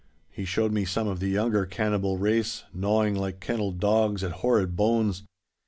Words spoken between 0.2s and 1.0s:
(He showed me